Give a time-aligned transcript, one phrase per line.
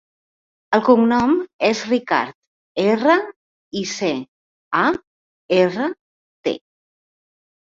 [0.75, 1.33] El seu cognom
[1.67, 2.35] és Ricart:
[2.85, 3.19] erra,
[3.83, 4.09] i, ce,
[4.81, 4.83] a,
[5.61, 5.91] erra,
[6.49, 6.57] te.